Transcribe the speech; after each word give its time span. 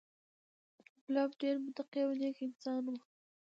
کلاب 1.03 1.29
ډېر 1.41 1.55
متقي 1.65 2.01
او 2.05 2.11
نېک 2.19 2.37
انسان 2.47 2.83
و، 2.91 2.95